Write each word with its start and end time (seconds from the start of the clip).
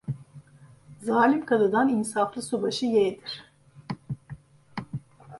Zalim 1.03 1.45
kadıdan 1.45 1.89
insaflı 1.89 2.41
subaşı 2.41 2.85
yeğdir. 2.85 3.43